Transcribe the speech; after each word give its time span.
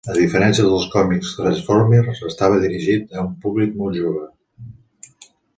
A 0.11 0.13
diferència 0.17 0.63
dels 0.69 0.87
còmics 0.93 1.33
Transformers, 1.41 2.23
estava 2.31 2.59
dirigit 2.65 3.15
a 3.21 3.27
un 3.27 3.39
públic 3.45 3.79
molt 3.83 4.03
jove. 4.03 4.29